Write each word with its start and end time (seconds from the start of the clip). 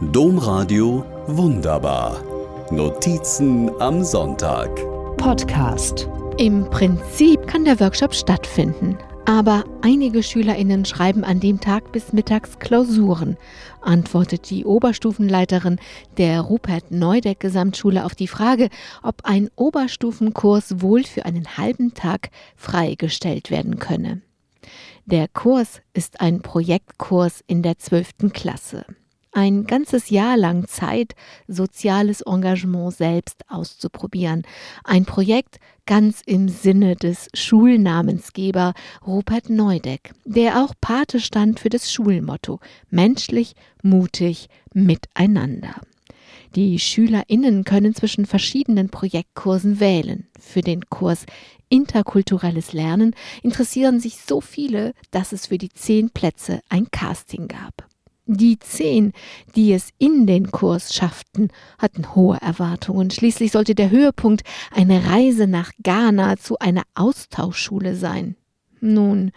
Domradio 0.00 1.04
Wunderbar. 1.26 2.22
Notizen 2.70 3.68
am 3.80 4.04
Sonntag. 4.04 4.70
Podcast. 5.16 6.08
Im 6.36 6.70
Prinzip 6.70 7.48
kann 7.48 7.64
der 7.64 7.80
Workshop 7.80 8.14
stattfinden. 8.14 8.96
Aber 9.26 9.64
einige 9.82 10.22
SchülerInnen 10.22 10.84
schreiben 10.84 11.24
an 11.24 11.40
dem 11.40 11.58
Tag 11.58 11.90
bis 11.90 12.12
mittags 12.12 12.60
Klausuren, 12.60 13.36
antwortet 13.80 14.48
die 14.50 14.64
Oberstufenleiterin 14.64 15.80
der 16.16 16.42
Rupert 16.42 16.92
Neudeck 16.92 17.40
Gesamtschule 17.40 18.04
auf 18.04 18.14
die 18.14 18.28
Frage, 18.28 18.68
ob 19.02 19.24
ein 19.24 19.50
Oberstufenkurs 19.56 20.80
wohl 20.80 21.02
für 21.02 21.24
einen 21.24 21.56
halben 21.56 21.92
Tag 21.94 22.30
freigestellt 22.54 23.50
werden 23.50 23.80
könne. 23.80 24.22
Der 25.06 25.26
Kurs 25.26 25.80
ist 25.92 26.20
ein 26.20 26.40
Projektkurs 26.40 27.42
in 27.48 27.64
der 27.64 27.78
12. 27.78 28.32
Klasse 28.32 28.84
ein 29.38 29.66
ganzes 29.66 30.10
Jahr 30.10 30.36
lang 30.36 30.66
Zeit, 30.66 31.14
soziales 31.46 32.22
Engagement 32.22 32.92
selbst 32.92 33.44
auszuprobieren. 33.48 34.42
Ein 34.82 35.04
Projekt 35.04 35.60
ganz 35.86 36.22
im 36.26 36.48
Sinne 36.48 36.96
des 36.96 37.28
Schulnamensgeber 37.34 38.74
Rupert 39.06 39.48
Neudeck, 39.48 40.12
der 40.24 40.64
auch 40.64 40.74
Pate 40.80 41.20
stand 41.20 41.60
für 41.60 41.68
das 41.68 41.92
Schulmotto 41.92 42.58
menschlich, 42.90 43.54
mutig, 43.80 44.48
miteinander. 44.74 45.76
Die 46.56 46.80
SchülerInnen 46.80 47.62
können 47.62 47.94
zwischen 47.94 48.26
verschiedenen 48.26 48.88
Projektkursen 48.88 49.78
wählen. 49.78 50.26
Für 50.40 50.62
den 50.62 50.88
Kurs 50.90 51.26
Interkulturelles 51.68 52.72
Lernen 52.72 53.14
interessieren 53.44 54.00
sich 54.00 54.16
so 54.16 54.40
viele, 54.40 54.94
dass 55.12 55.30
es 55.30 55.46
für 55.46 55.58
die 55.58 55.68
zehn 55.68 56.10
Plätze 56.10 56.60
ein 56.68 56.90
Casting 56.90 57.46
gab. 57.46 57.86
Die 58.30 58.58
zehn, 58.58 59.14
die 59.56 59.72
es 59.72 59.88
in 59.96 60.26
den 60.26 60.50
Kurs 60.50 60.94
schafften, 60.94 61.48
hatten 61.78 62.14
hohe 62.14 62.36
Erwartungen. 62.42 63.10
Schließlich 63.10 63.52
sollte 63.52 63.74
der 63.74 63.88
Höhepunkt 63.88 64.42
eine 64.70 65.06
Reise 65.06 65.46
nach 65.46 65.72
Ghana 65.82 66.36
zu 66.36 66.58
einer 66.58 66.82
Austauschschule 66.94 67.96
sein. 67.96 68.36
Nun, 68.82 69.32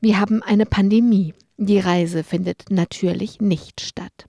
wir 0.00 0.18
haben 0.18 0.42
eine 0.42 0.64
Pandemie. 0.64 1.34
Die 1.58 1.78
Reise 1.78 2.24
findet 2.24 2.70
natürlich 2.70 3.42
nicht 3.42 3.82
statt. 3.82 4.26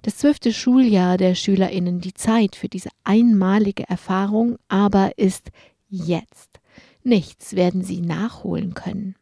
Das 0.00 0.16
zwölfte 0.16 0.54
Schuljahr 0.54 1.18
der 1.18 1.34
Schülerinnen, 1.34 2.00
die 2.00 2.14
Zeit 2.14 2.56
für 2.56 2.68
diese 2.68 2.88
einmalige 3.04 3.86
Erfahrung 3.86 4.56
aber 4.68 5.18
ist 5.18 5.50
jetzt. 5.90 6.58
Nichts 7.04 7.54
werden 7.54 7.84
sie 7.84 8.00
nachholen 8.00 8.72
können. 8.72 9.14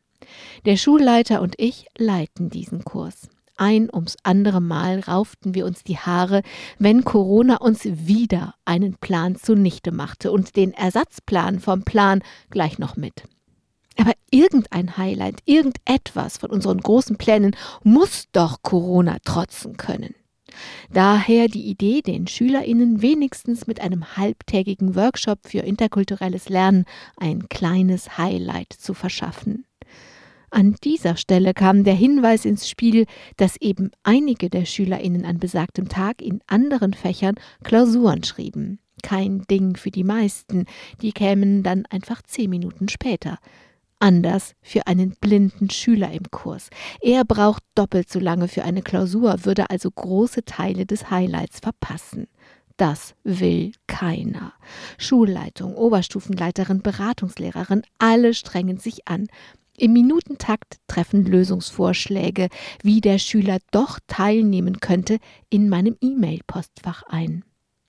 Der 0.66 0.76
Schulleiter 0.76 1.42
und 1.42 1.56
ich 1.58 1.86
leiten 1.96 2.48
diesen 2.48 2.84
Kurs. 2.84 3.28
Ein 3.58 3.88
ums 3.92 4.16
andere 4.22 4.60
Mal 4.60 5.00
rauften 5.00 5.52
wir 5.52 5.66
uns 5.66 5.82
die 5.82 5.98
Haare, 5.98 6.42
wenn 6.78 7.04
Corona 7.04 7.56
uns 7.56 7.80
wieder 7.84 8.54
einen 8.64 8.94
Plan 8.94 9.34
zunichte 9.34 9.90
machte 9.90 10.30
und 10.30 10.54
den 10.54 10.72
Ersatzplan 10.72 11.58
vom 11.58 11.82
Plan 11.82 12.22
gleich 12.50 12.78
noch 12.78 12.96
mit. 12.96 13.24
Aber 13.98 14.12
irgendein 14.30 14.96
Highlight, 14.96 15.40
irgendetwas 15.44 16.38
von 16.38 16.50
unseren 16.50 16.78
großen 16.78 17.18
Plänen 17.18 17.56
muss 17.82 18.26
doch 18.30 18.62
Corona 18.62 19.16
trotzen 19.24 19.76
können. 19.76 20.14
Daher 20.92 21.48
die 21.48 21.66
Idee, 21.66 22.00
den 22.00 22.28
SchülerInnen 22.28 23.02
wenigstens 23.02 23.66
mit 23.66 23.80
einem 23.80 24.16
halbtägigen 24.16 24.94
Workshop 24.94 25.40
für 25.48 25.60
interkulturelles 25.60 26.48
Lernen 26.48 26.84
ein 27.16 27.48
kleines 27.48 28.18
Highlight 28.18 28.72
zu 28.72 28.94
verschaffen. 28.94 29.64
An 30.50 30.76
dieser 30.82 31.16
Stelle 31.16 31.52
kam 31.52 31.84
der 31.84 31.94
Hinweis 31.94 32.44
ins 32.44 32.68
Spiel, 32.68 33.06
dass 33.36 33.56
eben 33.56 33.90
einige 34.02 34.48
der 34.48 34.64
SchülerInnen 34.64 35.24
an 35.24 35.38
besagtem 35.38 35.88
Tag 35.88 36.22
in 36.22 36.40
anderen 36.46 36.94
Fächern 36.94 37.34
Klausuren 37.64 38.24
schrieben. 38.24 38.78
Kein 39.02 39.42
Ding 39.50 39.76
für 39.76 39.90
die 39.90 40.04
meisten, 40.04 40.64
die 41.02 41.12
kämen 41.12 41.62
dann 41.62 41.86
einfach 41.86 42.22
zehn 42.22 42.50
Minuten 42.50 42.88
später. 42.88 43.38
Anders 44.00 44.54
für 44.62 44.86
einen 44.86 45.16
blinden 45.20 45.70
Schüler 45.70 46.12
im 46.12 46.30
Kurs. 46.30 46.70
Er 47.00 47.24
braucht 47.24 47.62
doppelt 47.74 48.08
so 48.08 48.20
lange 48.20 48.46
für 48.48 48.62
eine 48.62 48.82
Klausur, 48.82 49.44
würde 49.44 49.70
also 49.70 49.90
große 49.90 50.44
Teile 50.44 50.86
des 50.86 51.10
Highlights 51.10 51.60
verpassen. 51.60 52.28
Das 52.76 53.16
will 53.24 53.72
keiner. 53.88 54.52
Schulleitung, 54.98 55.74
Oberstufenleiterin, 55.74 56.80
Beratungslehrerin, 56.80 57.82
alle 57.98 58.34
strengen 58.34 58.78
sich 58.78 59.08
an. 59.08 59.26
Im 59.78 59.92
Minutentakt 59.92 60.78
treffen 60.88 61.24
Lösungsvorschläge, 61.24 62.48
wie 62.82 63.00
der 63.00 63.18
Schüler 63.18 63.58
doch 63.70 64.00
teilnehmen 64.08 64.80
könnte, 64.80 65.18
in 65.50 65.68
meinem 65.68 65.96
E-Mail-Postfach 66.00 67.04
ein. 67.04 67.44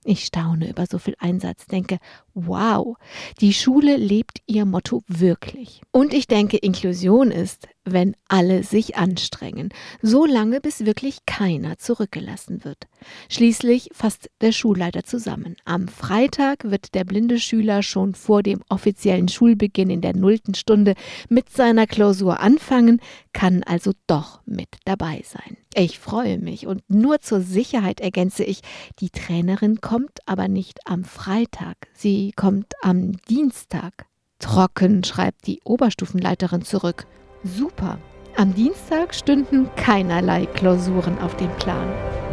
Ich 0.05 0.23
staune 0.23 0.69
über 0.69 0.85
so 0.85 0.99
viel 0.99 1.15
Einsatz, 1.17 1.65
denke, 1.65 1.97
wow, 2.35 2.95
die 3.41 3.53
Schule 3.53 3.97
lebt 3.97 4.39
ihr 4.45 4.65
Motto 4.65 5.01
wirklich. 5.07 5.81
Und 5.91 6.13
ich 6.13 6.27
denke, 6.27 6.57
Inklusion 6.57 7.31
ist, 7.31 7.67
wenn 7.91 8.15
alle 8.27 8.63
sich 8.63 8.97
anstrengen, 8.97 9.69
so 10.01 10.25
lange 10.25 10.61
bis 10.61 10.85
wirklich 10.85 11.25
keiner 11.25 11.77
zurückgelassen 11.77 12.63
wird. 12.63 12.87
Schließlich 13.29 13.89
fasst 13.93 14.29
der 14.41 14.51
Schulleiter 14.51 15.03
zusammen. 15.03 15.55
Am 15.65 15.87
Freitag 15.87 16.65
wird 16.65 16.95
der 16.95 17.03
blinde 17.03 17.39
Schüler 17.39 17.83
schon 17.83 18.15
vor 18.15 18.43
dem 18.43 18.61
offiziellen 18.69 19.27
Schulbeginn 19.27 19.89
in 19.89 20.01
der 20.01 20.15
nullten 20.15 20.55
Stunde 20.55 20.95
mit 21.29 21.49
seiner 21.49 21.87
Klausur 21.87 22.39
anfangen, 22.39 23.01
kann 23.33 23.63
also 23.63 23.93
doch 24.07 24.41
mit 24.45 24.69
dabei 24.85 25.23
sein. 25.25 25.57
Ich 25.75 25.99
freue 25.99 26.39
mich 26.39 26.67
und 26.67 26.81
nur 26.89 27.19
zur 27.19 27.41
Sicherheit 27.41 28.01
ergänze 28.01 28.43
ich, 28.43 28.61
die 28.99 29.09
Trainerin 29.09 29.81
kommt 29.81 30.19
aber 30.25 30.47
nicht 30.47 30.79
am 30.85 31.03
Freitag, 31.03 31.77
sie 31.93 32.31
kommt 32.35 32.73
am 32.81 33.13
Dienstag. 33.29 34.07
Trocken, 34.39 35.03
schreibt 35.03 35.47
die 35.47 35.59
Oberstufenleiterin 35.63 36.63
zurück. 36.63 37.05
Super. 37.43 37.97
Am 38.35 38.53
Dienstag 38.53 39.13
stünden 39.13 39.69
keinerlei 39.75 40.45
Klausuren 40.45 41.17
auf 41.19 41.35
dem 41.37 41.51
Plan. 41.57 41.87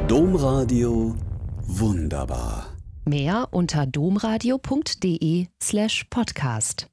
Domradio 0.08 1.14
wunderbar. 1.66 2.66
Mehr 3.04 3.48
unter 3.52 3.86
domradio.de 3.86 5.46
slash 5.62 6.04
podcast. 6.10 6.88